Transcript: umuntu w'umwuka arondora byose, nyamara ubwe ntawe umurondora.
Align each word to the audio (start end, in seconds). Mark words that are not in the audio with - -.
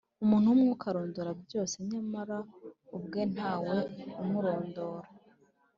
umuntu 0.23 0.47
w'umwuka 0.51 0.83
arondora 0.87 1.31
byose, 1.43 1.75
nyamara 1.89 2.37
ubwe 2.97 3.21
ntawe 3.33 3.75
umurondora. 4.21 5.07